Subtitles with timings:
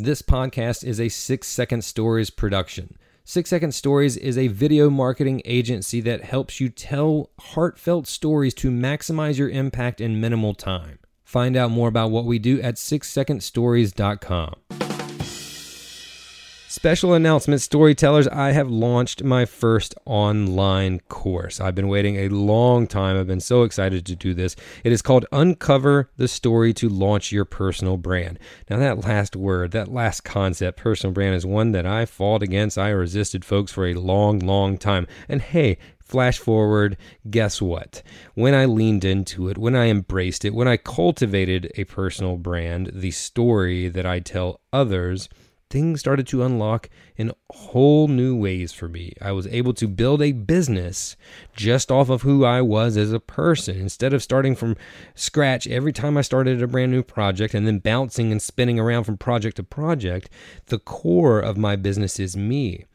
[0.00, 2.96] This podcast is a Six Second Stories production.
[3.24, 8.70] Six Second Stories is a video marketing agency that helps you tell heartfelt stories to
[8.70, 11.00] maximize your impact in minimal time.
[11.24, 14.87] Find out more about what we do at sixsecondstories.com.
[16.70, 18.28] Special announcement, storytellers.
[18.28, 21.62] I have launched my first online course.
[21.62, 23.16] I've been waiting a long time.
[23.16, 24.54] I've been so excited to do this.
[24.84, 28.38] It is called Uncover the Story to Launch Your Personal Brand.
[28.68, 32.76] Now, that last word, that last concept, personal brand, is one that I fought against.
[32.76, 35.06] I resisted folks for a long, long time.
[35.26, 36.96] And hey, Flash forward,
[37.28, 38.02] guess what?
[38.34, 42.90] When I leaned into it, when I embraced it, when I cultivated a personal brand,
[42.94, 45.28] the story that I tell others,
[45.70, 49.12] things started to unlock in whole new ways for me.
[49.20, 51.16] I was able to build a business
[51.54, 54.76] just off of who I was as a person instead of starting from
[55.14, 59.04] scratch every time I started a brand new project and then bouncing and spinning around
[59.04, 60.30] from project to project.
[60.66, 62.86] The core of my business is me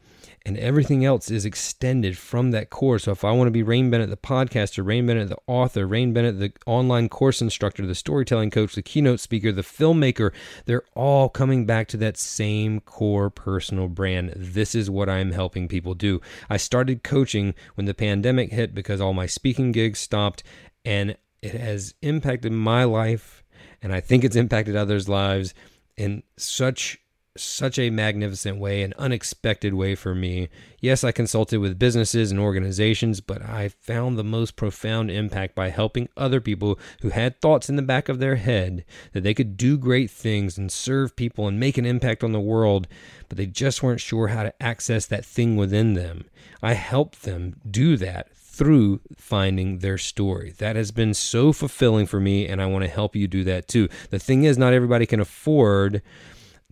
[0.46, 2.98] and everything else is extended from that core.
[2.98, 6.12] So if I want to be Rain Bennett, the podcaster, Rain Bennett, the author, Rain
[6.12, 10.32] Bennett, the online course instructor, the storytelling coach, the keynote speaker, the filmmaker,
[10.66, 14.34] they're all coming back to that same core personal brand.
[14.36, 16.20] This is what I'm helping people do.
[16.50, 20.42] I started coaching when the pandemic hit because all my speaking gigs stopped,
[20.84, 23.42] and it has impacted my life,
[23.80, 25.54] and I think it's impacted others' lives
[25.96, 26.98] in such
[27.36, 30.48] such a magnificent way, an unexpected way for me.
[30.80, 35.70] Yes, I consulted with businesses and organizations, but I found the most profound impact by
[35.70, 39.56] helping other people who had thoughts in the back of their head that they could
[39.56, 42.86] do great things and serve people and make an impact on the world,
[43.28, 46.26] but they just weren't sure how to access that thing within them.
[46.62, 50.54] I helped them do that through finding their story.
[50.58, 53.66] That has been so fulfilling for me, and I want to help you do that
[53.66, 53.88] too.
[54.10, 56.00] The thing is, not everybody can afford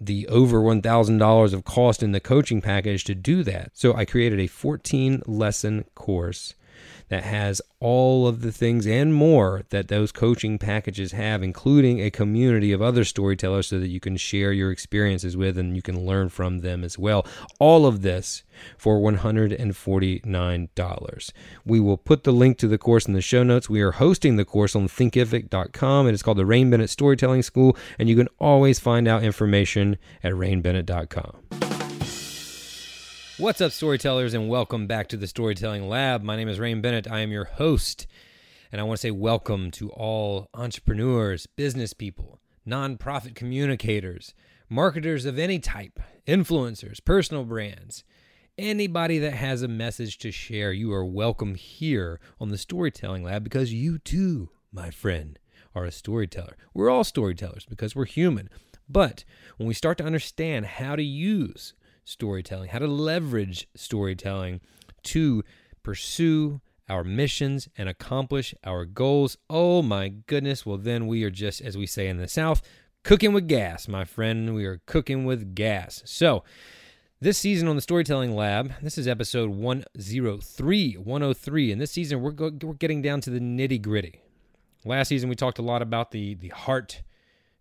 [0.07, 3.71] the over $1,000 of cost in the coaching package to do that.
[3.75, 6.55] So I created a 14 lesson course
[7.13, 12.11] that has all of the things and more that those coaching packages have, including a
[12.11, 16.07] community of other storytellers so that you can share your experiences with and you can
[16.07, 17.27] learn from them as well.
[17.61, 18.45] All of this
[18.79, 21.33] for $149.
[21.67, 23.69] We will put the link to the course in the show notes.
[23.69, 26.09] We are hosting the course on thinkific.com.
[26.09, 29.99] It is called the Rain Bennett Storytelling School, and you can always find out information
[30.25, 31.92] at rainbennett.com.
[33.43, 36.23] What's up, storytellers, and welcome back to the Storytelling Lab.
[36.23, 37.11] My name is Rain Bennett.
[37.11, 38.07] I am your host,
[38.71, 44.33] and I want to say welcome to all entrepreneurs, business people, nonprofit communicators,
[44.69, 48.05] marketers of any type, influencers, personal brands,
[48.57, 50.73] anybody that has a message to share.
[50.73, 55.37] You are welcome here on the Storytelling Lab because you too, my friend,
[55.75, 56.57] are a storyteller.
[56.73, 58.51] We're all storytellers because we're human.
[58.89, 59.25] But
[59.57, 61.75] when we start to understand how to use
[62.05, 64.61] storytelling, how to leverage storytelling
[65.05, 65.43] to
[65.83, 69.37] pursue our missions and accomplish our goals.
[69.49, 70.67] Oh my goodness.
[70.67, 72.63] Well, then we are just, as we say in the South,
[73.03, 74.55] cooking with gas, my friend.
[74.55, 76.03] We are cooking with gas.
[76.05, 76.45] So,
[77.21, 82.33] this season on the Storytelling Lab, this is episode 103, 103, and this season we're,
[82.33, 84.21] go- we're getting down to the nitty gritty.
[84.85, 87.03] Last season we talked a lot about the the heart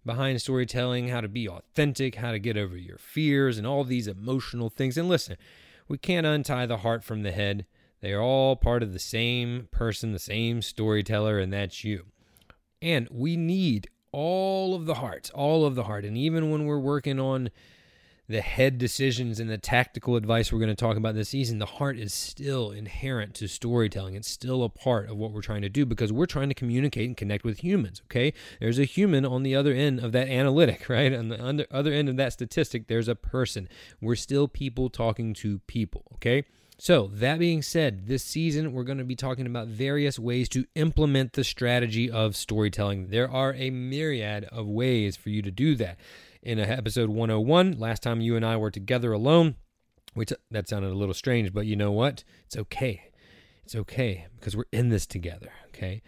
[0.06, 4.08] behind storytelling, how to be authentic, how to get over your fears, and all these
[4.08, 4.98] emotional things.
[4.98, 5.38] And listen,
[5.88, 7.66] we can't untie the heart from the head.
[8.02, 12.06] They are all part of the same person, the same storyteller, and that's you.
[12.82, 16.04] And we need all of the heart, all of the heart.
[16.04, 17.50] And even when we're working on
[18.28, 21.66] the head decisions and the tactical advice we're going to talk about this season, the
[21.66, 24.16] heart is still inherent to storytelling.
[24.16, 27.08] It's still a part of what we're trying to do because we're trying to communicate
[27.08, 28.02] and connect with humans.
[28.06, 28.34] Okay.
[28.60, 31.14] There's a human on the other end of that analytic, right?
[31.14, 33.68] On the other end of that statistic, there's a person.
[34.00, 36.04] We're still people talking to people.
[36.16, 36.46] Okay.
[36.78, 40.66] So, that being said, this season we're going to be talking about various ways to
[40.74, 43.10] implement the strategy of storytelling.
[43.10, 46.00] There are a myriad of ways for you to do that
[46.44, 47.78] in episode 101.
[47.80, 49.56] Last time you and I were together alone,
[50.14, 52.24] which that sounded a little strange, but you know what?
[52.46, 53.12] It's okay.
[53.64, 56.02] It's okay because we're in this together, okay?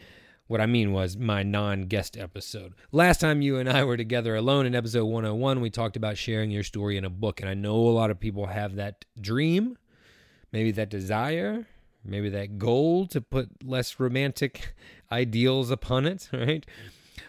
[0.47, 2.73] What I mean was my non guest episode.
[2.91, 6.51] Last time you and I were together alone in episode 101, we talked about sharing
[6.51, 7.39] your story in a book.
[7.39, 9.77] And I know a lot of people have that dream,
[10.51, 11.65] maybe that desire,
[12.03, 14.73] maybe that goal to put less romantic
[15.11, 16.65] ideals upon it, right?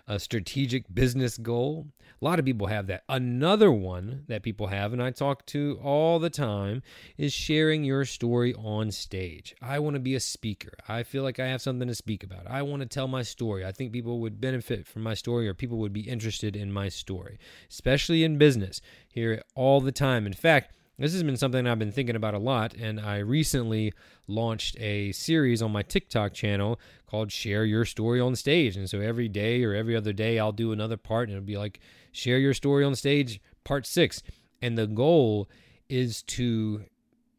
[0.08, 1.86] A strategic business goal.
[2.24, 3.04] A lot of people have that.
[3.06, 6.82] Another one that people have, and I talk to all the time,
[7.18, 9.54] is sharing your story on stage.
[9.60, 10.72] I want to be a speaker.
[10.88, 12.46] I feel like I have something to speak about.
[12.46, 13.62] I want to tell my story.
[13.62, 16.88] I think people would benefit from my story or people would be interested in my
[16.88, 17.38] story,
[17.68, 18.80] especially in business.
[19.06, 20.26] Hear it all the time.
[20.26, 23.92] In fact, this has been something I've been thinking about a lot, and I recently
[24.28, 28.76] launched a series on my TikTok channel called Share Your Story on Stage.
[28.76, 31.58] And so every day or every other day, I'll do another part, and it'll be
[31.58, 31.80] like,
[32.12, 34.22] Share Your Story on Stage, Part 6.
[34.62, 35.48] And the goal
[35.88, 36.84] is to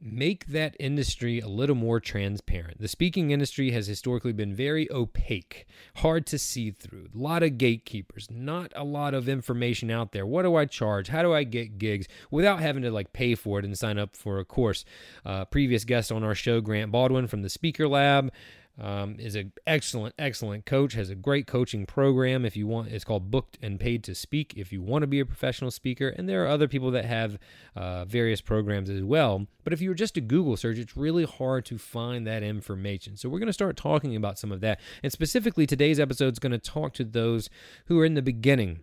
[0.05, 2.79] make that industry a little more transparent.
[2.79, 5.65] The speaking industry has historically been very opaque,
[5.97, 10.25] hard to see through, a lot of gatekeepers, not a lot of information out there.
[10.25, 11.07] What do I charge?
[11.07, 14.15] How do I get gigs without having to like pay for it and sign up
[14.15, 14.85] for a course?
[15.25, 18.31] Uh, previous guest on our show, Grant Baldwin from the Speaker Lab.
[18.79, 20.93] Um, is an excellent, excellent coach.
[20.93, 22.45] Has a great coaching program.
[22.45, 24.53] If you want, it's called Booked and Paid to Speak.
[24.57, 27.37] If you want to be a professional speaker, and there are other people that have
[27.75, 29.47] uh, various programs as well.
[29.63, 33.15] But if you were just to Google search, it's really hard to find that information.
[33.15, 36.39] So we're going to start talking about some of that, and specifically today's episode is
[36.39, 37.49] going to talk to those
[37.85, 38.81] who are in the beginning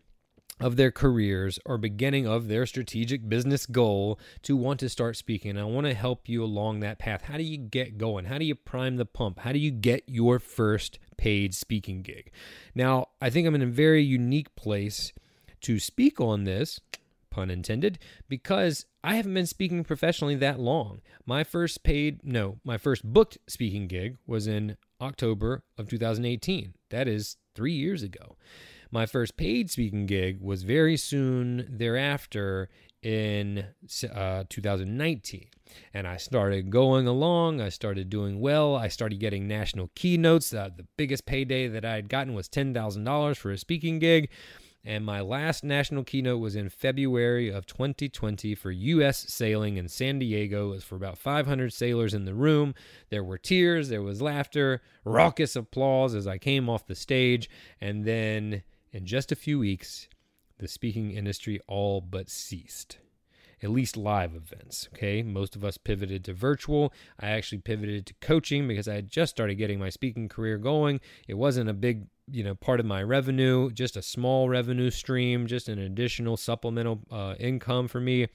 [0.61, 5.59] of their careers or beginning of their strategic business goal to want to start speaking.
[5.59, 7.23] I want to help you along that path.
[7.23, 8.27] How do you get going?
[8.27, 9.41] How do you prime the pump?
[9.41, 12.31] How do you get your first paid speaking gig?
[12.75, 15.13] Now, I think I'm in a very unique place
[15.63, 16.81] to speak on this,
[17.31, 21.01] pun intended, because I haven't been speaking professionally that long.
[21.27, 26.75] My first paid, no, my first booked speaking gig was in October of 2018.
[26.91, 28.37] That is three years ago.
[28.95, 32.69] My first paid speaking gig was very soon thereafter
[33.03, 33.65] in
[34.15, 35.47] uh, 2019.
[35.95, 37.63] And I started going along.
[37.63, 38.77] I started doing well.
[38.77, 40.53] I started getting national keynotes.
[40.53, 44.29] Uh, the biggest payday that I had gotten was $10,000 for a speaking gig.
[44.85, 49.25] And my last national keynote was in February of 2020 for U.S.
[49.33, 50.69] sailing in San Diego.
[50.69, 52.75] It was for about 500 sailors in the room.
[53.09, 57.49] There were tears, there was laughter, raucous applause as I came off the stage.
[57.81, 60.09] And then in just a few weeks,
[60.59, 62.99] the speaking industry all but ceased.
[63.63, 64.89] at least live events.
[64.93, 65.23] Okay.
[65.23, 66.93] Most of us pivoted to virtual.
[67.21, 71.01] I actually pivoted to coaching because I had just started getting my speaking career going.
[71.29, 75.49] It wasn't a big you know part of my revenue just a small revenue stream
[75.49, 78.29] just an additional supplemental uh, income for me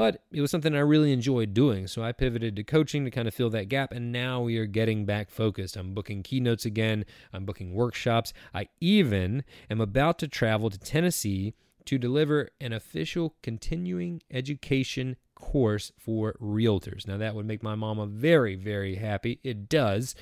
[0.00, 1.86] but it was something I really enjoyed doing.
[1.86, 3.92] So I pivoted to coaching to kind of fill that gap.
[3.92, 5.76] And now we are getting back focused.
[5.76, 7.04] I'm booking keynotes again,
[7.34, 8.32] I'm booking workshops.
[8.54, 11.52] I even am about to travel to Tennessee
[11.84, 17.08] to deliver an official continuing education course for realtors.
[17.08, 19.40] Now, that would make my mama very, very happy.
[19.42, 20.14] It does.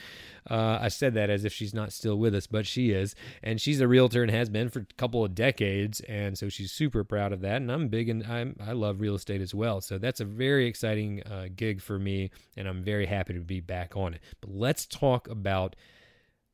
[0.49, 3.15] Uh, I said that as if she's not still with us, but she is.
[3.43, 6.01] And she's a realtor and has been for a couple of decades.
[6.03, 7.57] And so she's super proud of that.
[7.57, 9.81] And I'm big and I'm, I love real estate as well.
[9.81, 12.31] So that's a very exciting uh, gig for me.
[12.57, 14.21] And I'm very happy to be back on it.
[14.41, 15.77] But let's talk about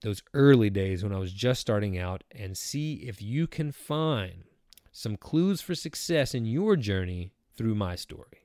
[0.02, 4.44] those early days when I was just starting out and see if you can find
[4.92, 8.43] some clues for success in your journey through my story.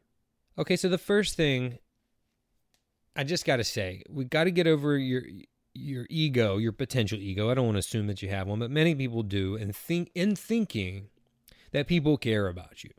[0.59, 1.79] Okay, so the first thing
[3.15, 5.23] I just got to say, we got to get over your
[5.73, 7.49] your ego, your potential ego.
[7.49, 10.11] I don't want to assume that you have one, but many people do and think
[10.13, 11.07] in thinking
[11.71, 12.89] that people care about you.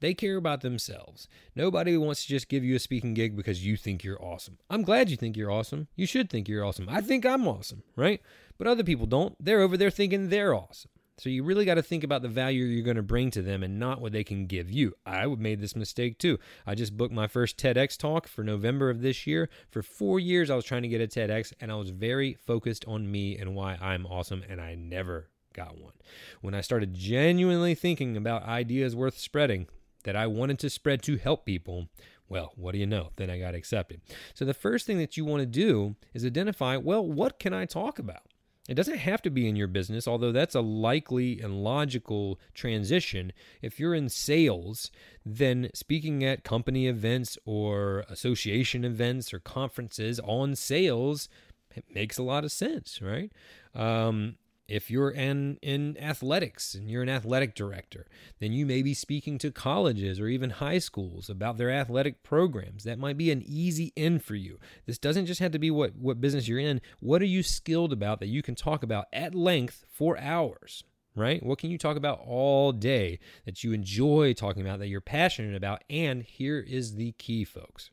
[0.00, 1.28] They care about themselves.
[1.54, 4.56] Nobody wants to just give you a speaking gig because you think you're awesome.
[4.70, 5.88] I'm glad you think you're awesome.
[5.96, 6.88] You should think you're awesome.
[6.88, 8.22] I think I'm awesome, right?
[8.56, 9.36] But other people don't.
[9.38, 10.90] They're over there thinking they're awesome.
[11.20, 13.62] So you really got to think about the value you're going to bring to them
[13.62, 14.94] and not what they can give you.
[15.04, 16.38] I made this mistake too.
[16.66, 19.50] I just booked my first TEDx talk for November of this year.
[19.68, 22.86] For 4 years I was trying to get a TEDx and I was very focused
[22.88, 25.92] on me and why I'm awesome and I never got one.
[26.40, 29.66] When I started genuinely thinking about ideas worth spreading,
[30.04, 31.90] that I wanted to spread to help people,
[32.30, 33.10] well, what do you know?
[33.16, 34.00] Then I got accepted.
[34.32, 37.66] So the first thing that you want to do is identify, well, what can I
[37.66, 38.22] talk about?
[38.70, 43.32] It doesn't have to be in your business, although that's a likely and logical transition.
[43.60, 44.92] If you're in sales,
[45.26, 51.28] then speaking at company events or association events or conferences on sales
[51.76, 53.32] it makes a lot of sense, right?
[53.74, 54.36] Um,
[54.70, 58.06] if you're in, in athletics and you're an athletic director,
[58.38, 62.84] then you may be speaking to colleges or even high schools about their athletic programs.
[62.84, 64.60] That might be an easy in for you.
[64.86, 66.80] This doesn't just have to be what, what business you're in.
[67.00, 70.84] What are you skilled about that you can talk about at length for hours?
[71.16, 71.44] Right?
[71.44, 75.56] What can you talk about all day that you enjoy talking about, that you're passionate
[75.56, 75.82] about?
[75.90, 77.90] And here is the key, folks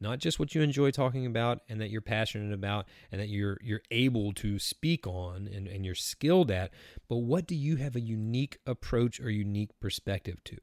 [0.00, 3.58] not just what you enjoy talking about and that you're passionate about and that you're
[3.62, 6.70] you're able to speak on and, and you're skilled at,
[7.08, 10.56] but what do you have a unique approach or unique perspective to?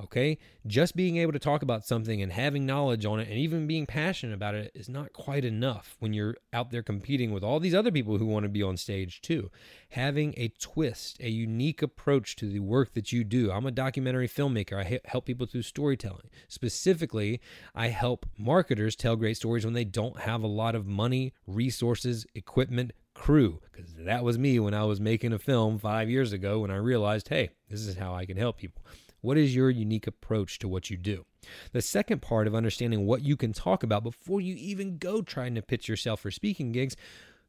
[0.00, 0.38] Okay?
[0.66, 3.86] Just being able to talk about something and having knowledge on it and even being
[3.86, 7.74] passionate about it is not quite enough when you're out there competing with all these
[7.74, 9.50] other people who want to be on stage too.
[9.90, 13.50] Having a twist, a unique approach to the work that you do.
[13.50, 14.78] I'm a documentary filmmaker.
[14.78, 16.30] I help people through storytelling.
[16.46, 17.40] Specifically,
[17.74, 21.32] I help marketers marketers tell great stories when they don't have a lot of money,
[21.48, 23.60] resources, equipment, crew.
[23.72, 26.76] Because that was me when I was making a film five years ago when I
[26.76, 28.84] realized, hey, this is how I can help people.
[29.20, 31.24] What is your unique approach to what you do?
[31.72, 35.56] The second part of understanding what you can talk about before you even go trying
[35.56, 36.94] to pitch yourself for speaking gigs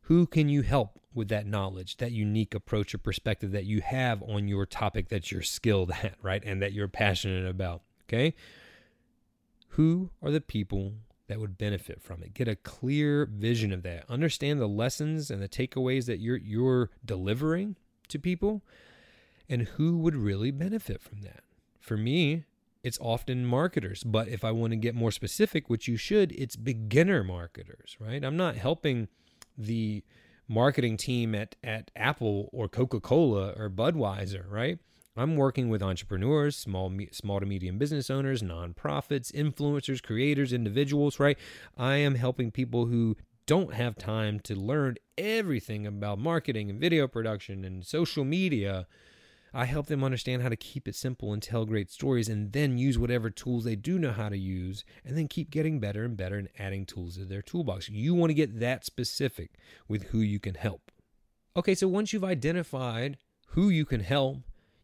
[0.02, 4.24] who can you help with that knowledge, that unique approach or perspective that you have
[4.24, 6.42] on your topic that you're skilled at, right?
[6.44, 7.84] And that you're passionate about.
[8.08, 8.34] Okay.
[9.74, 10.94] Who are the people
[11.30, 12.34] that would benefit from it.
[12.34, 14.04] Get a clear vision of that.
[14.10, 17.78] Understand the lessons and the takeaways that you're you're delivering
[18.10, 18.64] to people
[19.48, 21.44] and who would really benefit from that.
[21.80, 22.46] For me,
[22.84, 26.56] it's often marketers, but if I want to get more specific, which you should, it's
[26.56, 28.24] beginner marketers, right?
[28.24, 29.08] I'm not helping
[29.58, 30.04] the
[30.48, 34.80] marketing team at at Apple or Coca-Cola or Budweiser, right?
[35.20, 41.38] I'm working with entrepreneurs, small small to medium business owners, nonprofits, influencers, creators, individuals, right?
[41.78, 47.06] I am helping people who don't have time to learn everything about marketing and video
[47.06, 48.88] production and social media.
[49.54, 52.78] I help them understand how to keep it simple and tell great stories and then
[52.78, 56.16] use whatever tools they do know how to use and then keep getting better and
[56.16, 57.90] better and adding tools to their toolbox.
[57.90, 60.94] You want to get that specific with who you can help.
[61.58, 64.38] Okay, so once you've identified who you can help,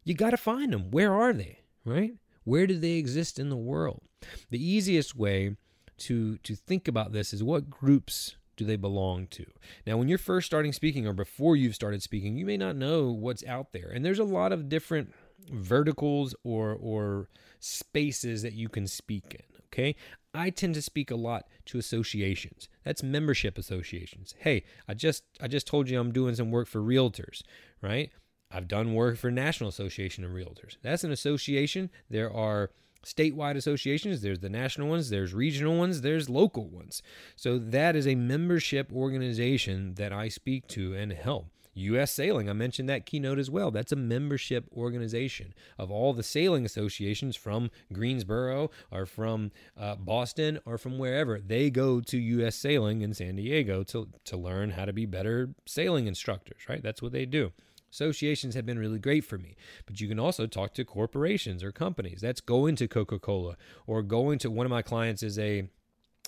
[0.06, 0.92] you got to find them.
[0.92, 1.60] Where are they?
[1.84, 2.14] Right?
[2.46, 4.02] Where do they exist in the world?
[4.50, 5.58] The easiest way
[5.98, 9.46] to to think about this is what groups do they belong to?
[9.86, 13.12] Now, when you're first starting speaking or before you've started speaking, you may not know
[13.12, 13.90] what's out there.
[13.94, 15.14] And there's a lot of different
[15.52, 19.96] verticals or or spaces that you can speak in, okay?
[20.34, 22.68] I tend to speak a lot to associations.
[22.84, 24.36] That's membership associations.
[24.40, 27.42] Hey, I just I just told you I'm doing some work for realtors,
[27.82, 28.12] right?
[28.52, 30.78] I've done work for National Association of Realtors.
[30.82, 31.90] That's an association.
[32.10, 32.70] There are
[33.06, 37.04] statewide associations, there's the national ones, there's regional ones, there's local ones.
[37.36, 41.52] So that is a membership organization that I speak to and help.
[41.76, 43.70] US Sailing, I mentioned that keynote as well.
[43.70, 50.60] That's a membership organization of all the sailing associations from Greensboro or from uh, Boston
[50.66, 51.40] or from wherever.
[51.40, 55.50] They go to US Sailing in San Diego to, to learn how to be better
[55.66, 56.82] sailing instructors, right?
[56.82, 57.52] That's what they do.
[57.96, 61.72] Associations have been really great for me, but you can also talk to corporations or
[61.72, 62.20] companies.
[62.20, 63.56] That's going to Coca Cola
[63.88, 65.70] or going to one of my clients is a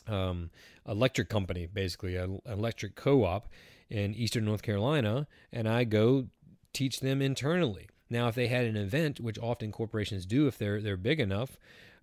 [0.07, 0.49] um,
[0.87, 3.49] electric company, basically, an electric co op
[3.89, 6.27] in Eastern North Carolina, and I go
[6.71, 7.89] teach them internally.
[8.09, 11.57] Now, if they had an event, which often corporations do if they're they're big enough,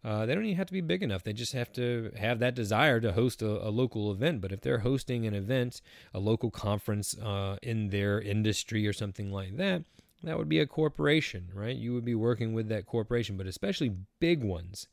[0.04, 1.22] uh, they don't even have to be big enough.
[1.22, 4.42] They just have to have that desire to host a, a local event.
[4.42, 5.80] But if they're hosting an event,
[6.12, 9.84] a local conference uh, in their industry or something like that,
[10.22, 11.76] that would be a corporation, right?
[11.76, 14.88] You would be working with that corporation, but especially big ones.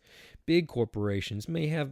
[0.45, 1.91] Big corporations may have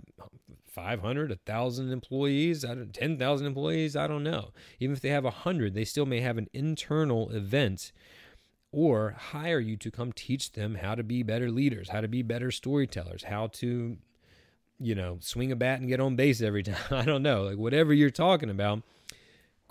[0.67, 4.51] 500, 1,000 employees, 10,000 employees, I don't know.
[4.79, 7.91] Even if they have 100, they still may have an internal event
[8.71, 12.21] or hire you to come teach them how to be better leaders, how to be
[12.21, 13.97] better storytellers, how to,
[14.79, 16.77] you know, swing a bat and get on base every time.
[16.91, 18.83] I don't know, like whatever you're talking about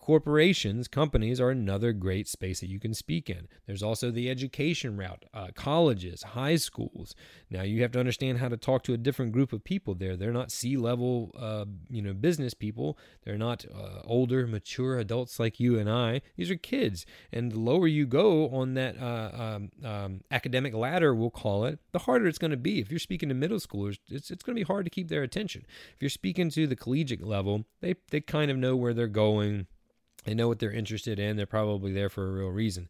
[0.09, 3.47] Corporations, companies are another great space that you can speak in.
[3.67, 7.15] There's also the education route, uh, colleges, high schools.
[7.51, 10.17] Now you have to understand how to talk to a different group of people there.
[10.17, 12.97] They're not C-level, uh, you know, business people.
[13.27, 16.23] They're not uh, older, mature adults like you and I.
[16.39, 21.15] These are kids, and the lower you go on that uh, um, um, academic ladder,
[21.15, 22.81] we'll call it, the harder it's going to be.
[22.81, 25.23] If you're speaking to middle schoolers, it's it's going to be hard to keep their
[25.23, 25.67] attention.
[25.95, 29.67] If you're speaking to the collegiate level, they they kind of know where they're going
[30.29, 31.37] they know what they're interested in.
[31.37, 32.89] They're probably there for a real reason.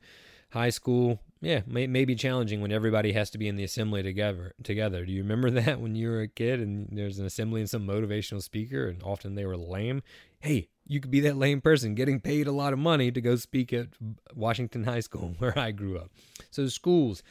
[0.50, 4.02] High school, yeah, may, may be challenging when everybody has to be in the assembly
[4.02, 4.54] together.
[4.64, 7.70] Together, do you remember that when you were a kid and there's an assembly and
[7.70, 10.02] some motivational speaker, and often they were lame?
[10.40, 13.36] Hey, you could be that lame person getting paid a lot of money to go
[13.36, 13.88] speak at
[14.34, 16.10] Washington High School, where I grew up.
[16.50, 17.22] So schools,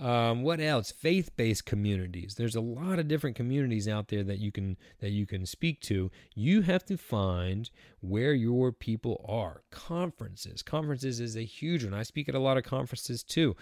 [0.00, 0.90] um, what else?
[0.90, 2.34] Faith-based communities.
[2.36, 5.80] There's a lot of different communities out there that you can that you can speak
[5.82, 6.10] to.
[6.34, 9.62] You have to find where your people are.
[9.70, 10.62] Conferences.
[10.62, 11.94] Conferences is a huge one.
[11.94, 13.54] I speak at a lot of conferences too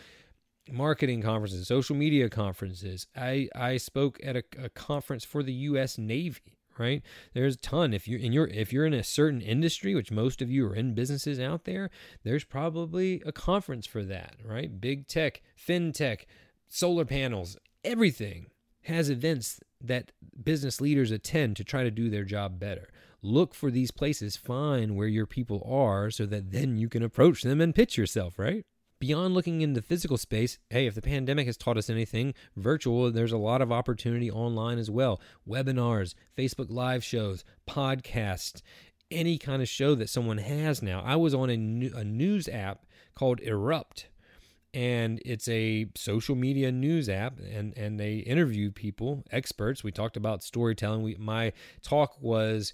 [0.71, 3.07] marketing conferences, social media conferences.
[3.17, 5.99] I, I spoke at a, a, conference for the U.S.
[5.99, 7.03] Navy right?
[7.33, 7.95] There's a ton.
[7.95, 10.75] If you're in your if you're in a certain industry, which most of you are
[10.75, 11.91] in businesses out there,
[12.25, 14.81] there's probably a conference for that, right?
[14.81, 16.23] Big tech, fintech,
[16.69, 18.47] solar panels, everything
[18.83, 20.11] has events that
[20.43, 22.89] business leaders attend to try to do their job better.
[23.23, 27.43] Look for these places, find where your people are so that then you can approach
[27.43, 28.65] them and pitch yourself, right?
[29.03, 33.33] Beyond looking into physical space, hey, if the pandemic has taught us anything, virtual, there's
[33.33, 35.21] a lot of opportunity online as well.
[35.45, 38.63] Webinars, Facebook Live shows, podcasts,
[39.11, 41.03] any kind of show that someone has now.
[41.05, 41.55] I was on a,
[41.99, 42.87] a news app
[43.17, 44.05] called Erupt
[44.73, 50.17] and it's a social media news app and and they interview people experts we talked
[50.17, 52.73] about storytelling we my talk was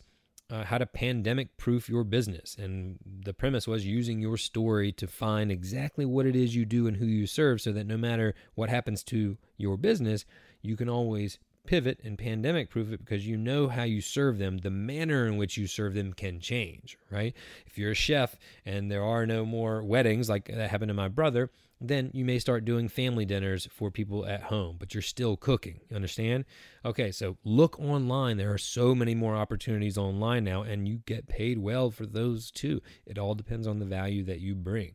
[0.51, 2.57] uh, how to pandemic proof your business.
[2.59, 6.87] And the premise was using your story to find exactly what it is you do
[6.87, 10.25] and who you serve so that no matter what happens to your business,
[10.63, 14.59] you can always pivot and pandemic proof it because you know how you serve them.
[14.59, 17.35] The manner in which you serve them can change, right?
[17.67, 21.09] If you're a chef and there are no more weddings like that happened to my
[21.09, 21.51] brother,
[21.81, 25.81] then you may start doing family dinners for people at home, but you're still cooking.
[25.89, 26.45] You understand?
[26.85, 28.37] Okay, so look online.
[28.37, 32.51] There are so many more opportunities online now, and you get paid well for those
[32.51, 32.81] too.
[33.07, 34.95] It all depends on the value that you bring.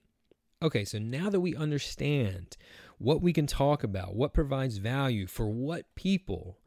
[0.62, 2.58] Okay, so now that we understand
[2.98, 6.60] what we can talk about, what provides value for what people,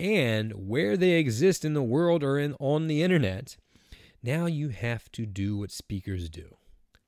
[0.00, 3.56] and where they exist in the world or in on the internet,
[4.22, 6.56] now you have to do what speakers do.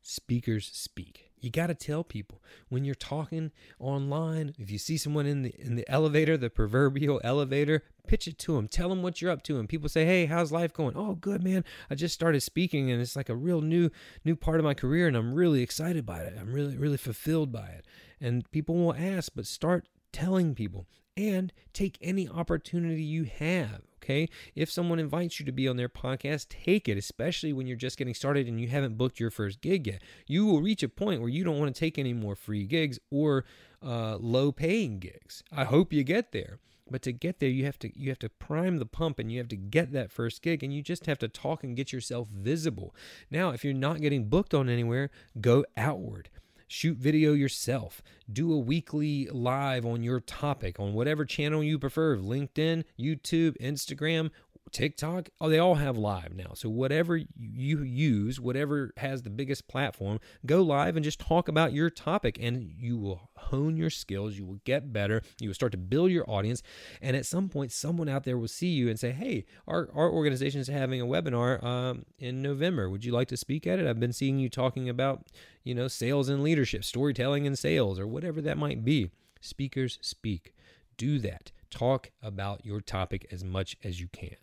[0.02, 1.25] Speakers speak.
[1.40, 5.54] You got to tell people when you're talking online, if you see someone in the
[5.58, 8.68] in the elevator, the proverbial elevator, pitch it to them.
[8.68, 11.42] Tell them what you're up to and people say, "Hey, how's life going?" "Oh, good,
[11.42, 11.64] man.
[11.90, 13.90] I just started speaking and it's like a real new
[14.24, 16.36] new part of my career and I'm really excited by it.
[16.38, 17.86] I'm really really fulfilled by it."
[18.20, 23.82] And people will ask, but start telling people and take any opportunity you have.
[24.06, 24.28] Okay.
[24.54, 27.98] If someone invites you to be on their podcast, take it, especially when you're just
[27.98, 30.00] getting started and you haven't booked your first gig yet.
[30.28, 33.00] You will reach a point where you don't want to take any more free gigs
[33.10, 33.44] or
[33.84, 35.42] uh, low paying gigs.
[35.50, 36.60] I hope you get there.
[36.88, 39.38] But to get there, you have to you have to prime the pump and you
[39.38, 42.28] have to get that first gig and you just have to talk and get yourself
[42.28, 42.94] visible.
[43.28, 46.30] Now, if you're not getting booked on anywhere, go outward
[46.66, 48.02] shoot video yourself,
[48.32, 54.30] do a weekly live on your topic on whatever channel you prefer LinkedIn, YouTube, Instagram,
[54.72, 56.52] TikTok, oh, they all have live now.
[56.54, 61.72] So whatever you use, whatever has the biggest platform, go live and just talk about
[61.72, 65.72] your topic and you will hone your skills, you will get better, you will start
[65.72, 66.62] to build your audience,
[67.00, 70.10] and at some point someone out there will see you and say, "Hey, our our
[70.10, 72.90] organization is having a webinar um, in November.
[72.90, 73.86] Would you like to speak at it?
[73.86, 75.26] I've been seeing you talking about,
[75.64, 80.54] you know, sales and leadership, storytelling and sales or whatever that might be." Speakers speak.
[80.96, 81.52] Do that.
[81.70, 84.36] Talk about your topic as much as you can.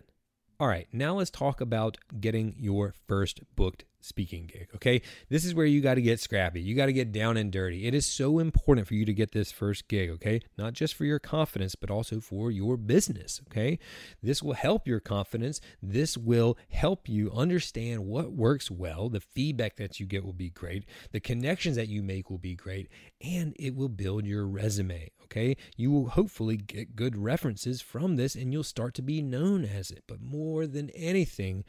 [0.60, 4.68] All right, now let's talk about getting your first booked speaking gig.
[4.76, 5.02] Okay.
[5.30, 6.62] This is where you got to get scrappy.
[6.62, 7.88] You got to get down and dirty.
[7.88, 10.10] It is so important for you to get this first gig.
[10.12, 10.42] Okay.
[10.58, 13.42] Not just for your confidence, but also for your business.
[13.50, 13.80] Okay.
[14.22, 15.62] This will help your confidence.
[15.82, 19.10] This will help you understand what works well.
[19.10, 20.86] The feedback that you get will be great.
[21.12, 22.90] The connections that you make will be great.
[23.22, 25.12] And it will build your resume.
[25.24, 25.58] Okay.
[25.78, 29.92] You will hopefully get good references from this and you'll start to be known as
[29.92, 30.04] it.
[30.08, 31.64] But more than anything,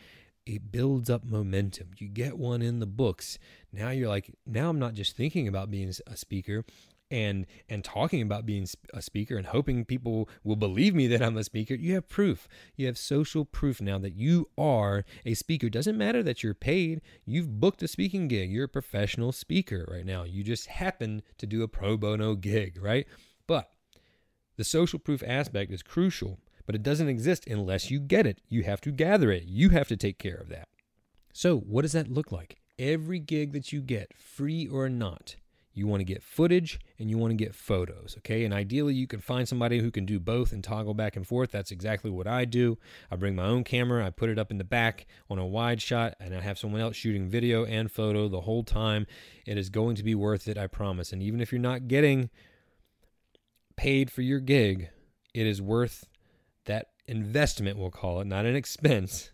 [0.46, 1.90] it builds up momentum.
[1.98, 3.38] You get one in the books.
[3.72, 6.64] Now you're like, now I'm not just thinking about being a speaker
[7.10, 11.36] and and talking about being a speaker and hoping people will believe me that I'm
[11.36, 11.74] a speaker.
[11.74, 12.48] You have proof.
[12.76, 15.66] You have social proof now that you are a speaker.
[15.66, 17.00] It doesn't matter that you're paid.
[17.24, 18.50] You've booked a speaking gig.
[18.50, 20.24] You're a professional speaker right now.
[20.24, 23.06] You just happen to do a pro bono gig, right?
[23.46, 23.70] But
[24.56, 28.40] the social proof aspect is crucial but it doesn't exist unless you get it.
[28.48, 29.44] You have to gather it.
[29.44, 30.68] You have to take care of that.
[31.32, 32.60] So, what does that look like?
[32.78, 35.36] Every gig that you get, free or not,
[35.72, 38.44] you want to get footage and you want to get photos, okay?
[38.44, 41.50] And ideally, you can find somebody who can do both and toggle back and forth.
[41.50, 42.78] That's exactly what I do.
[43.10, 45.82] I bring my own camera, I put it up in the back on a wide
[45.82, 49.06] shot, and I have someone else shooting video and photo the whole time.
[49.44, 51.12] It is going to be worth it, I promise.
[51.12, 52.30] And even if you're not getting
[53.76, 54.90] paid for your gig,
[55.34, 56.06] it is worth
[56.66, 59.30] that investment, we'll call it, not an expense,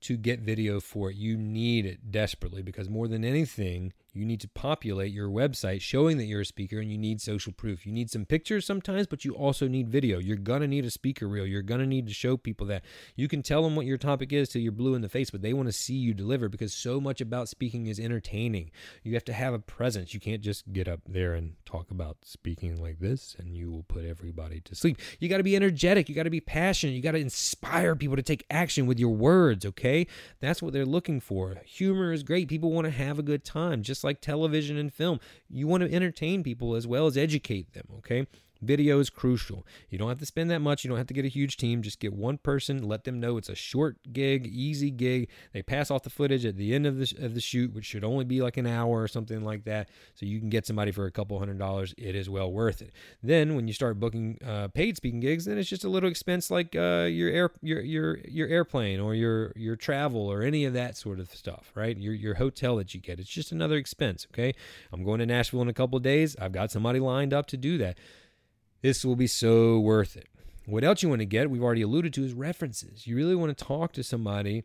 [0.00, 1.16] to get video for it.
[1.16, 6.16] You need it desperately because more than anything, you need to populate your website showing
[6.18, 7.86] that you're a speaker and you need social proof.
[7.86, 10.18] You need some pictures sometimes, but you also need video.
[10.18, 11.46] You're going to need a speaker reel.
[11.46, 12.84] You're going to need to show people that.
[13.16, 15.42] You can tell them what your topic is till you're blue in the face, but
[15.42, 18.70] they want to see you deliver because so much about speaking is entertaining.
[19.02, 20.14] You have to have a presence.
[20.14, 23.84] You can't just get up there and talk about speaking like this and you will
[23.84, 24.98] put everybody to sleep.
[25.20, 26.08] You got to be energetic.
[26.08, 26.92] You got to be passionate.
[26.92, 30.06] You got to inspire people to take action with your words, okay?
[30.40, 31.60] That's what they're looking for.
[31.64, 32.48] Humor is great.
[32.48, 35.20] People want to have a good time, just like like television and film.
[35.48, 38.26] You want to entertain people as well as educate them, okay?
[38.60, 39.66] Video is crucial.
[39.88, 40.84] You don't have to spend that much.
[40.84, 41.82] You don't have to get a huge team.
[41.82, 42.82] Just get one person.
[42.82, 45.28] Let them know it's a short gig, easy gig.
[45.52, 48.04] They pass off the footage at the end of the of the shoot, which should
[48.04, 49.88] only be like an hour or something like that.
[50.14, 51.94] So you can get somebody for a couple hundred dollars.
[51.96, 52.92] It is well worth it.
[53.22, 56.50] Then when you start booking uh, paid speaking gigs, then it's just a little expense
[56.50, 60.72] like uh, your air your your your airplane or your your travel or any of
[60.72, 61.96] that sort of stuff, right?
[61.96, 63.20] Your your hotel that you get.
[63.20, 64.26] It's just another expense.
[64.32, 64.54] Okay,
[64.92, 66.36] I'm going to Nashville in a couple days.
[66.40, 67.98] I've got somebody lined up to do that.
[68.80, 70.28] This will be so worth it.
[70.66, 73.06] What else you want to get, we've already alluded to, is references.
[73.06, 74.64] You really want to talk to somebody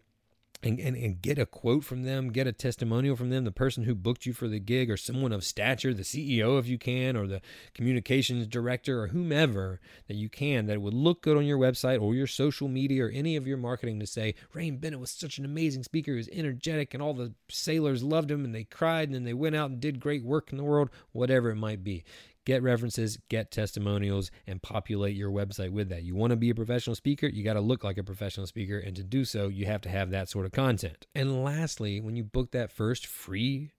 [0.61, 3.83] and, and, and get a quote from them, get a testimonial from them, the person
[3.83, 7.17] who booked you for the gig, or someone of stature, the CEO if you can,
[7.17, 7.41] or the
[7.73, 12.15] communications director, or whomever that you can, that would look good on your website or
[12.15, 15.45] your social media or any of your marketing to say, Rain Bennett was such an
[15.45, 16.11] amazing speaker.
[16.11, 19.33] He was energetic, and all the sailors loved him, and they cried, and then they
[19.33, 22.03] went out and did great work in the world, whatever it might be
[22.45, 26.03] get references, get testimonials, and populate your website with that.
[26.03, 28.77] You want to be a professional speaker, you got to look like a professional speaker.
[28.77, 31.07] And to do so, you have to have that sort of content.
[31.15, 33.71] And lastly, when you book that first free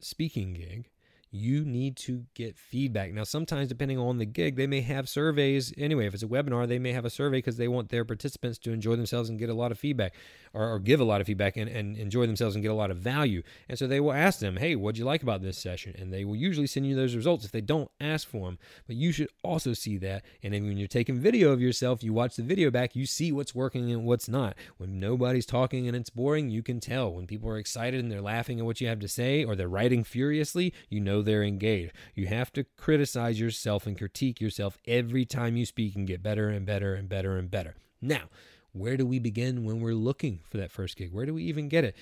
[0.00, 0.90] speaking gig,
[1.30, 3.12] you need to get feedback.
[3.12, 5.72] Now, sometimes, depending on the gig, they may have surveys.
[5.76, 8.58] Anyway, if it's a webinar, they may have a survey because they want their participants
[8.58, 10.14] to enjoy themselves and get a lot of feedback
[10.54, 12.90] or, or, give a lot of feedback and, and enjoy themselves and get a lot
[12.90, 13.42] of value.
[13.68, 15.94] And so they will ask them, hey, what'd you like about this session?
[15.98, 18.58] And they will usually send you those results if they don't ask for them.
[18.86, 20.24] But you should also see that.
[20.42, 23.32] And then when you're taking video of yourself, you watch the video back, you see
[23.32, 24.56] what's working and what's not.
[24.78, 27.12] When nobody's talking and it's boring, you can tell.
[27.12, 29.68] When people are excited and they're laughing at what you have to say or they're
[29.68, 31.92] writing furiously, you know they're engaged.
[32.14, 36.48] You have to criticize yourself and critique yourself every time you speak and get better
[36.48, 37.74] and better and better and better.
[38.00, 38.24] Now,
[38.72, 41.12] where do we begin when we're looking for that first gig?
[41.12, 41.96] Where do we even get it?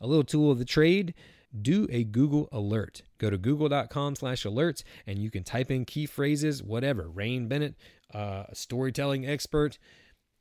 [0.00, 1.14] A little tool of the trade
[1.60, 3.02] do a Google alert.
[3.18, 7.08] Go to google.com slash alerts and you can type in key phrases, whatever.
[7.08, 7.74] Rain Bennett,
[8.14, 9.78] uh, storytelling expert,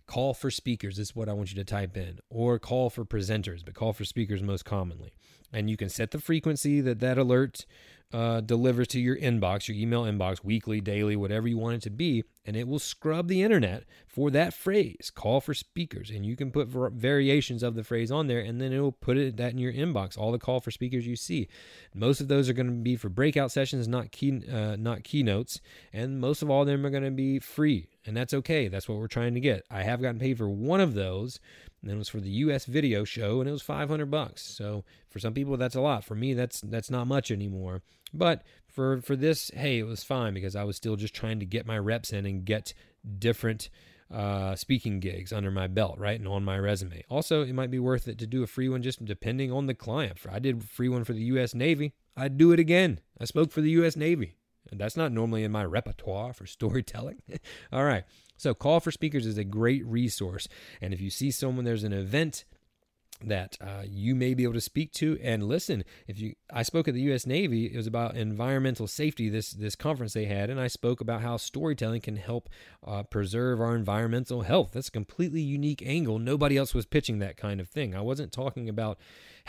[0.06, 3.64] call for speakers is what I want you to type in, or call for presenters,
[3.64, 5.14] but call for speakers most commonly.
[5.54, 7.66] And you can set the frequency that that alert
[8.12, 11.90] uh, delivers to your inbox, your email inbox, weekly, daily, whatever you want it to
[11.90, 16.10] be, and it will scrub the internet for that phrase, call for speakers.
[16.10, 19.18] And you can put variations of the phrase on there, and then it will put
[19.18, 21.48] it that in your inbox, all the call for speakers you see.
[21.94, 25.62] Most of those are going to be for breakout sessions, not key, uh, not keynotes,
[25.94, 28.68] and most of all of them are going to be free and that's okay.
[28.68, 29.66] That's what we're trying to get.
[29.70, 31.40] I have gotten paid for one of those,
[31.82, 34.44] and then it was for the US video show, and it was 500 bucks.
[34.44, 36.04] So for some people, that's a lot.
[36.04, 37.82] For me, that's that's not much anymore.
[38.14, 41.46] But for for this, hey, it was fine because I was still just trying to
[41.46, 42.74] get my reps in and get
[43.18, 43.70] different
[44.12, 47.04] uh, speaking gigs under my belt, right, and on my resume.
[47.10, 49.74] Also, it might be worth it to do a free one just depending on the
[49.74, 50.20] client.
[50.30, 51.54] I did a free one for the U.S.
[51.54, 51.94] Navy.
[52.18, 53.00] I'd do it again.
[53.20, 53.96] I spoke for the U.S.
[53.96, 54.36] Navy.
[54.72, 57.22] And that's not normally in my repertoire for storytelling.
[57.72, 58.04] All right.
[58.40, 60.48] So, Call for Speakers is a great resource.
[60.82, 62.46] And if you see someone, there's an event
[63.22, 65.84] that uh, you may be able to speak to and listen.
[66.08, 67.66] If you i spoke at the u.s navy.
[67.66, 70.50] It was about environmental safety this this conference they had.
[70.50, 72.50] And i spoke about how storytelling can help
[72.88, 74.72] uh, preserve our environmental health.
[74.72, 76.18] That's a completely unique angle.
[76.18, 77.94] Nobody else was pitching that kind of thing.
[77.94, 78.98] I wasn't talking about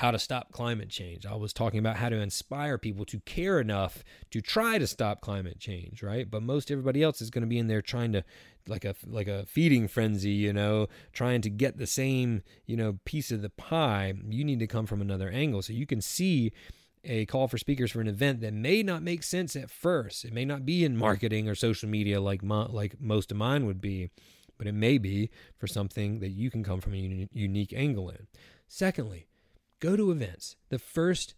[0.01, 3.61] how to stop climate change i was talking about how to inspire people to care
[3.61, 7.49] enough to try to stop climate change right but most everybody else is going to
[7.49, 8.25] be in there trying to
[8.69, 12.99] like a like a feeding frenzy, you know, trying to get the same, you know,
[13.05, 15.63] piece of the pie, you need to come from another angle.
[15.63, 16.53] So you can see
[17.05, 20.25] a call for speakers for an event that may not make sense at first.
[20.25, 23.81] It may not be in marketing or social media like like most of mine would
[23.81, 24.11] be,
[24.57, 28.27] but it may be for something that you can come from a unique angle in.
[28.69, 29.27] Secondly,
[29.81, 30.57] go to events.
[30.69, 31.35] The first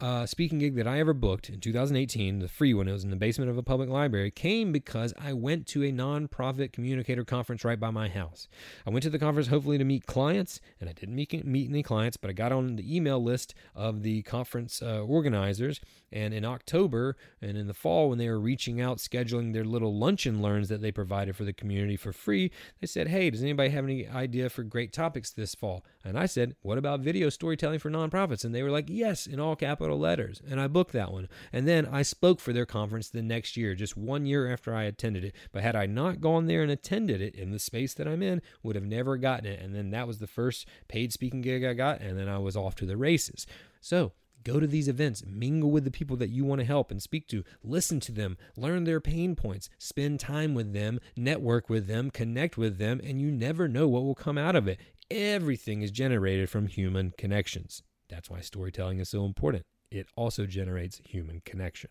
[0.00, 3.10] uh, speaking gig that I ever booked in 2018, the free one, it was in
[3.10, 7.64] the basement of a public library, came because I went to a nonprofit communicator conference
[7.64, 8.48] right by my house.
[8.86, 11.82] I went to the conference hopefully to meet clients, and I didn't meet, meet any
[11.82, 15.80] clients, but I got on the email list of the conference uh, organizers.
[16.10, 19.96] And in October and in the fall, when they were reaching out, scheduling their little
[19.96, 23.42] lunch and learns that they provided for the community for free, they said, Hey, does
[23.42, 25.84] anybody have any idea for great topics this fall?
[26.04, 28.44] And I said, What about video storytelling for nonprofits?
[28.44, 30.40] And they were like, Yes, in all capital capital letters.
[30.48, 31.28] And I booked that one.
[31.52, 34.84] And then I spoke for their conference the next year, just one year after I
[34.84, 35.34] attended it.
[35.52, 38.40] But had I not gone there and attended it in the space that I'm in,
[38.62, 39.60] would have never gotten it.
[39.60, 42.00] And then that was the first paid speaking gig I got.
[42.00, 43.46] And then I was off to the races.
[43.82, 47.02] So Go to these events, mingle with the people that you want to help and
[47.02, 51.86] speak to, listen to them, learn their pain points, spend time with them, network with
[51.86, 54.78] them, connect with them, and you never know what will come out of it.
[55.10, 57.82] Everything is generated from human connections.
[58.10, 61.90] That's why storytelling is so important it also generates human connection.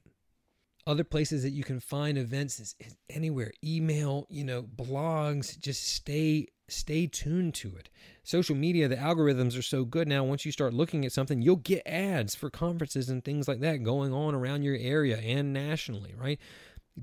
[0.85, 3.53] Other places that you can find events is, is anywhere.
[3.63, 7.89] Email, you know, blogs, just stay stay tuned to it.
[8.23, 10.23] Social media, the algorithms are so good now.
[10.23, 13.83] Once you start looking at something, you'll get ads for conferences and things like that
[13.83, 16.39] going on around your area and nationally, right?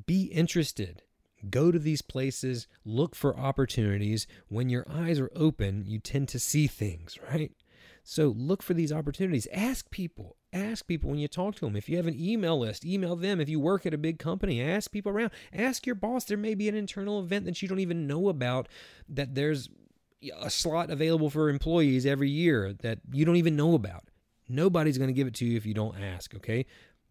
[0.07, 1.03] Be interested.
[1.49, 4.27] Go to these places, look for opportunities.
[4.49, 7.53] When your eyes are open, you tend to see things, right?
[8.03, 9.47] So look for these opportunities.
[9.53, 10.37] Ask people.
[10.53, 11.77] Ask people when you talk to them.
[11.77, 13.41] If you have an email list, email them.
[13.41, 15.31] If you work at a big company, ask people around.
[15.53, 16.25] Ask your boss.
[16.25, 18.69] There may be an internal event that you don't even know about
[19.09, 19.69] that there's
[20.41, 24.05] a slot available for employees every year that you don't even know about.
[24.49, 26.67] Nobody's going to give it to you if you don't ask, okay?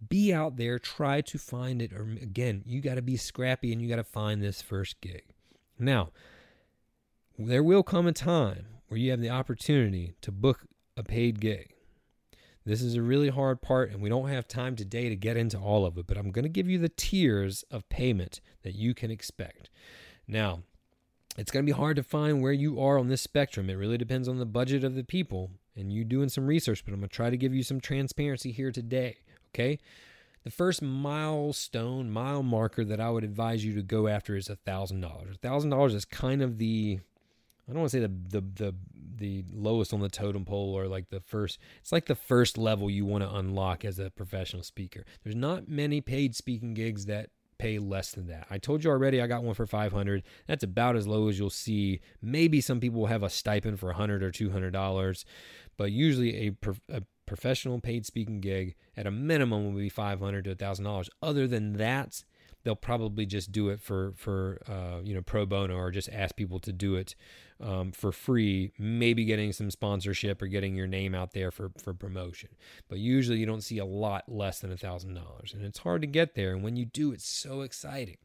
[0.08, 1.93] Be out there, try to find it.
[1.93, 5.23] Or again, you got to be scrappy and you got to find this first gig.
[5.80, 6.10] Now,
[7.38, 10.65] there will come a time where you have the opportunity to book
[10.97, 11.73] a paid gig.
[12.65, 15.58] This is a really hard part, and we don't have time today to get into
[15.58, 18.93] all of it, but I'm going to give you the tiers of payment that you
[18.93, 19.69] can expect.
[20.28, 20.62] Now,
[21.38, 23.69] it's going to be hard to find where you are on this spectrum.
[23.69, 26.93] It really depends on the budget of the people and you doing some research, but
[26.93, 29.17] I'm going to try to give you some transparency here today,
[29.54, 29.80] okay?
[30.43, 35.02] The first milestone, mile marker that I would advise you to go after is $1,000.
[35.39, 37.00] $1,000 is kind of the
[37.69, 38.75] I don't want to say the, the the
[39.17, 41.60] the lowest on the totem pole or like the first.
[41.82, 45.05] It's like the first level you want to unlock as a professional speaker.
[45.23, 47.29] There's not many paid speaking gigs that
[47.60, 48.47] pay less than that.
[48.49, 50.23] I told you already I got one for 500.
[50.47, 51.99] That's about as low as you'll see.
[52.21, 55.25] Maybe some people have a stipend for 100 or 200 dollars,
[55.77, 60.49] but usually a, a professional paid speaking gig at a minimum will be 500 to
[60.51, 61.10] 1000 dollars.
[61.21, 62.23] Other than that,
[62.63, 66.36] they'll probably just do it for for uh, you know pro bono or just ask
[66.36, 67.15] people to do it
[67.62, 68.72] um, for free.
[68.78, 72.50] Maybe getting some sponsorship or getting your name out there for for promotion.
[72.88, 76.02] But usually you don't see a lot less than a thousand dollars, and it's hard
[76.02, 76.54] to get there.
[76.54, 78.17] And when you do, it's so exciting.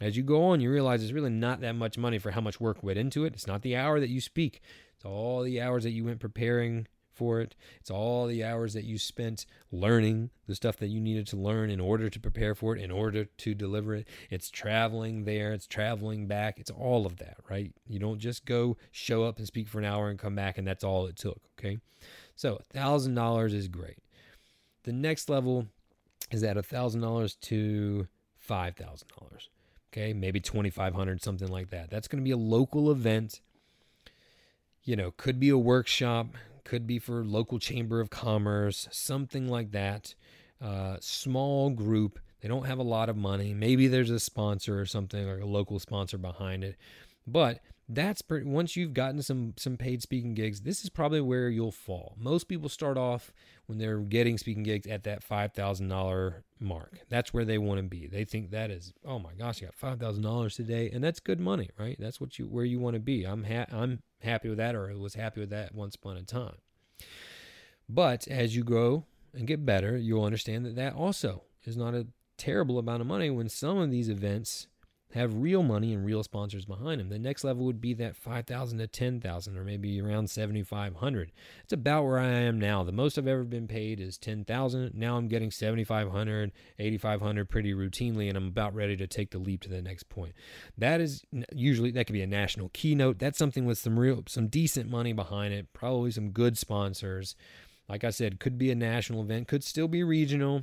[0.00, 2.60] As you go on, you realize it's really not that much money for how much
[2.60, 3.34] work went into it.
[3.34, 4.60] It's not the hour that you speak;
[4.96, 7.54] it's all the hours that you went preparing for it.
[7.80, 11.70] It's all the hours that you spent learning the stuff that you needed to learn
[11.70, 14.08] in order to prepare for it, in order to deliver it.
[14.30, 16.58] It's traveling there, it's traveling back.
[16.58, 17.72] It's all of that, right?
[17.86, 20.66] You don't just go show up and speak for an hour and come back and
[20.66, 21.78] that's all it took, okay?
[22.34, 23.98] So, $1,000 is great.
[24.84, 25.68] The next level
[26.30, 28.08] is at $1,000 to
[28.48, 29.48] $5,000.
[29.92, 31.90] Okay, maybe 2500 something like that.
[31.90, 33.42] That's going to be a local event.
[34.84, 36.28] You know, could be a workshop,
[36.64, 40.14] could be for local chamber of commerce, something like that.
[40.60, 42.18] Uh, small group.
[42.40, 43.54] They don't have a lot of money.
[43.54, 46.76] Maybe there's a sponsor or something, like a local sponsor behind it.
[47.26, 51.48] But that's per- once you've gotten some some paid speaking gigs this is probably where
[51.48, 53.32] you'll fall most people start off
[53.66, 58.06] when they're getting speaking gigs at that $5000 mark that's where they want to be
[58.06, 61.70] they think that is oh my gosh you got $5000 today and that's good money
[61.78, 64.74] right that's what you where you want to be i'm ha- i'm happy with that
[64.74, 66.56] or was happy with that once upon a time.
[67.88, 69.04] But as you grow
[69.34, 72.06] and get better you'll understand that that also is not a
[72.36, 74.66] terrible amount of money when some of these events
[75.14, 77.08] have real money and real sponsors behind them.
[77.08, 81.32] The next level would be that 5,000 to 10,000 or maybe around 7,500.
[81.64, 82.82] It's about where I am now.
[82.82, 84.94] The most I've ever been paid is 10,000.
[84.94, 89.60] Now I'm getting 7,500, 8,500 pretty routinely and I'm about ready to take the leap
[89.62, 90.32] to the next point.
[90.78, 91.22] That is
[91.52, 93.18] usually that could be a national keynote.
[93.18, 97.36] That's something with some real some decent money behind it, probably some good sponsors.
[97.88, 100.62] Like I said, could be a national event, could still be regional,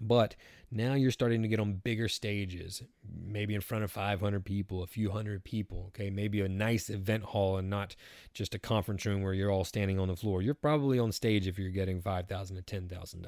[0.00, 0.36] but
[0.70, 2.82] now you're starting to get on bigger stages,
[3.24, 6.10] maybe in front of 500 people, a few hundred people, okay?
[6.10, 7.94] Maybe a nice event hall and not
[8.34, 10.42] just a conference room where you're all standing on the floor.
[10.42, 13.26] You're probably on stage if you're getting 5,000 to $10,000.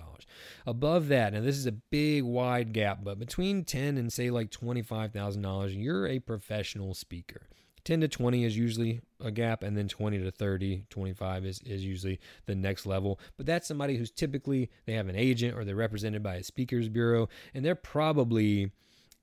[0.66, 4.50] Above that, now this is a big wide gap, but between 10 and say like
[4.50, 7.42] $25,000, you're a professional speaker.
[7.88, 11.82] 10 to 20 is usually a gap and then 20 to 30 25 is, is
[11.82, 13.18] usually the next level.
[13.38, 16.90] But that's somebody who's typically they have an agent or they're represented by a speakers
[16.90, 18.72] bureau and they're probably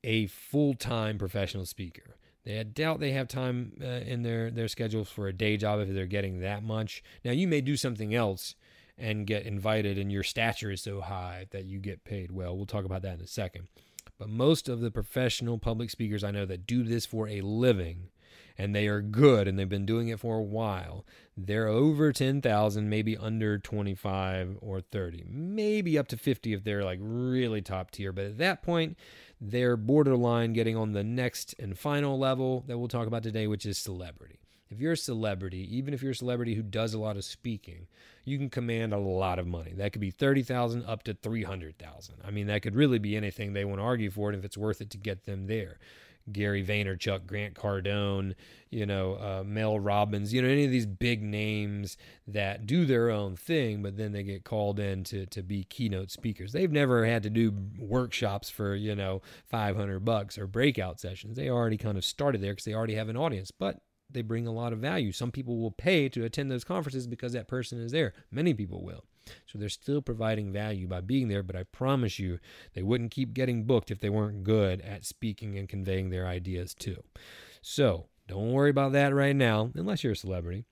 [0.04, 2.16] a full-time professional speaker.
[2.44, 5.94] They doubt they have time uh, in their their schedules for a day job if
[5.94, 7.04] they're getting that much.
[7.24, 8.56] Now you may do something else
[8.98, 12.58] and get invited and your stature is so high that you get paid well.
[12.58, 13.68] We'll talk about that in a second.
[14.18, 18.10] But most of the professional public speakers I know that do this for a living
[18.58, 21.06] and they are good and they've been doing it for a while,
[21.38, 27.00] they're over 10,000, maybe under 25 or 30, maybe up to 50 if they're like
[27.02, 28.12] really top tier.
[28.12, 28.98] But at that point,
[29.42, 33.66] they're borderline getting on the next and final level that we'll talk about today, which
[33.66, 34.40] is celebrity.
[34.70, 37.88] If you're a celebrity, even if you're a celebrity who does a lot of speaking,
[38.24, 39.74] you can command a lot of money.
[39.74, 42.16] That could be 30,000 up to 300,000.
[42.26, 44.58] I mean, that could really be anything they want to argue for it if it's
[44.58, 45.78] worth it to get them there.
[46.32, 48.34] Gary Vaynerchuk, Grant Cardone,
[48.70, 53.10] you know, uh, Mel Robbins, you know, any of these big names that do their
[53.10, 56.52] own thing, but then they get called in to, to be keynote speakers.
[56.52, 61.38] They've never had to do workshops for, you know, 500 bucks or breakout sessions.
[61.38, 64.48] They already kind of started there because they already have an audience, but they bring
[64.48, 65.12] a lot of value.
[65.12, 68.14] Some people will pay to attend those conferences because that person is there.
[68.32, 69.04] Many people will.
[69.46, 72.40] So they're still providing value by being there, but I promise you
[72.74, 76.74] they wouldn't keep getting booked if they weren't good at speaking and conveying their ideas
[76.74, 77.04] too.
[77.62, 80.66] So don't worry about that right now, unless you're a celebrity.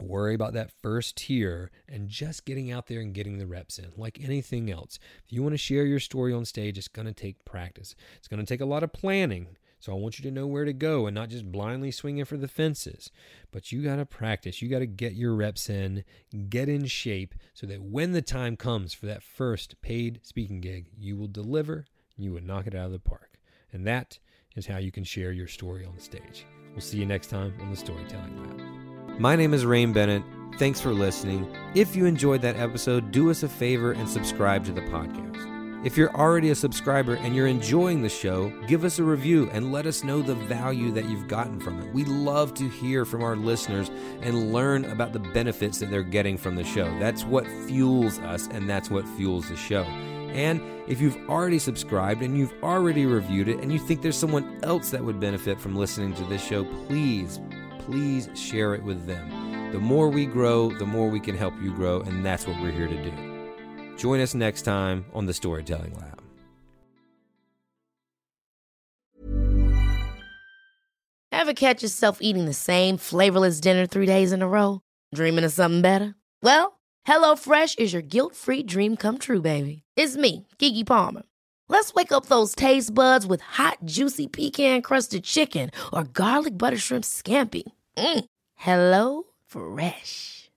[0.00, 3.90] Worry about that first tier and just getting out there and getting the reps in,
[3.96, 4.98] like anything else.
[5.24, 7.96] If you want to share your story on stage, it's going to take practice.
[8.16, 9.56] It's going to take a lot of planning.
[9.80, 12.36] So I want you to know where to go and not just blindly swinging for
[12.36, 13.10] the fences.
[13.52, 14.60] But you got to practice.
[14.60, 16.04] You got to get your reps in,
[16.48, 20.86] get in shape so that when the time comes for that first paid speaking gig,
[20.98, 21.86] you will deliver,
[22.16, 23.38] you will knock it out of the park.
[23.72, 24.18] And that
[24.56, 26.44] is how you can share your story on the stage.
[26.72, 29.20] We'll see you next time on the Storytelling Lab.
[29.20, 30.22] My name is Rain Bennett.
[30.58, 31.54] Thanks for listening.
[31.74, 35.37] If you enjoyed that episode, do us a favor and subscribe to the podcast.
[35.84, 39.70] If you're already a subscriber and you're enjoying the show, give us a review and
[39.70, 41.94] let us know the value that you've gotten from it.
[41.94, 43.88] We love to hear from our listeners
[44.20, 46.86] and learn about the benefits that they're getting from the show.
[46.98, 49.84] That's what fuels us and that's what fuels the show.
[49.84, 54.58] And if you've already subscribed and you've already reviewed it and you think there's someone
[54.64, 57.38] else that would benefit from listening to this show, please,
[57.78, 59.70] please share it with them.
[59.70, 62.72] The more we grow, the more we can help you grow, and that's what we're
[62.72, 63.27] here to do.
[63.98, 66.22] Join us next time on the Storytelling Lab.
[71.30, 74.80] Ever catch yourself eating the same flavorless dinner three days in a row?
[75.14, 76.14] Dreaming of something better?
[76.42, 79.82] Well, HelloFresh is your guilt free dream come true, baby.
[79.96, 81.22] It's me, Keke Palmer.
[81.68, 86.78] Let's wake up those taste buds with hot, juicy pecan crusted chicken or garlic butter
[86.78, 87.64] shrimp scampi.
[87.96, 88.24] Mm.
[88.54, 90.37] Hello Fresh.